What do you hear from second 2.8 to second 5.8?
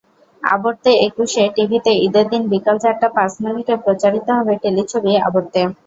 চারটা পাঁচ মিনিটে প্রচারিত হবে টেলিছবি আবর্তে।